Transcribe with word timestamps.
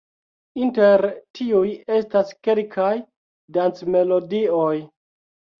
Inter 0.61 1.03
tiuj 1.39 1.73
estas 1.97 2.33
kelkaj 2.49 2.89
dancmelodioj. 3.59 4.75